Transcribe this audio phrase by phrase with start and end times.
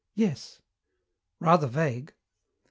[0.15, 0.59] "Yes."
[1.39, 2.15] "Rather vague."